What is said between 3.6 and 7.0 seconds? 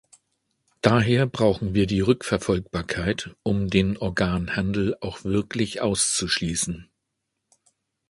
den Organhandel auch wirklich auszuschließen.